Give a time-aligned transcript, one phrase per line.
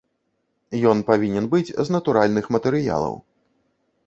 [0.91, 3.15] Ён павінен быць з натуральных матэрыялаў.